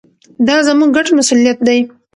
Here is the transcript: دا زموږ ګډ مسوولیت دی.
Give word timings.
دا 0.47 0.55
زموږ 0.67 0.89
ګډ 0.95 1.07
مسوولیت 1.17 1.59
دی. 1.67 1.79